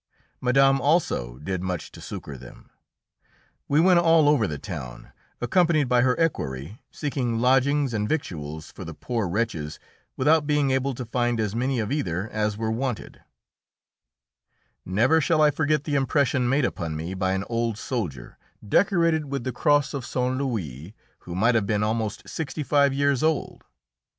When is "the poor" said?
8.83-9.27